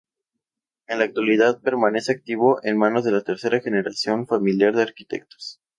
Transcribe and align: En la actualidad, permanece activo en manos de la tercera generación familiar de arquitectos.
En 0.87 0.97
la 0.97 1.05
actualidad, 1.05 1.61
permanece 1.61 2.11
activo 2.11 2.59
en 2.63 2.75
manos 2.75 3.03
de 3.03 3.11
la 3.11 3.21
tercera 3.21 3.61
generación 3.61 4.25
familiar 4.25 4.75
de 4.75 4.81
arquitectos. 4.81 5.61